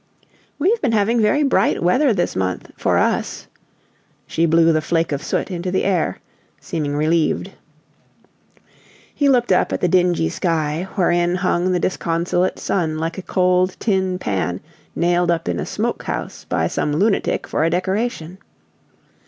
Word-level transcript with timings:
"We've 0.57 0.81
been 0.81 0.93
having 0.93 1.21
very 1.21 1.43
bright 1.43 1.83
weather 1.83 2.11
this 2.11 2.35
month 2.35 2.71
for 2.75 2.97
us." 2.97 3.45
She 4.25 4.47
blew 4.47 4.73
the 4.73 4.81
flake 4.81 5.11
of 5.11 5.21
soot 5.21 5.51
into 5.51 5.69
the 5.69 5.83
air, 5.83 6.17
seeming 6.59 6.95
relieved. 6.95 7.51
He 9.13 9.29
looked 9.29 9.51
up 9.51 9.71
at 9.71 9.79
the 9.79 9.87
dingy 9.87 10.27
sky, 10.29 10.87
wherein 10.95 11.35
hung 11.35 11.71
the 11.71 11.79
disconsolate 11.79 12.57
sun 12.57 12.97
like 12.97 13.19
a 13.19 13.21
cold 13.21 13.77
tin 13.79 14.17
pan 14.17 14.59
nailed 14.95 15.29
up 15.29 15.47
in 15.47 15.59
a 15.59 15.67
smoke 15.67 16.01
house 16.01 16.45
by 16.45 16.65
some 16.65 16.93
lunatic, 16.93 17.45
for 17.45 17.63
a 17.63 17.69
decoration. 17.69 18.39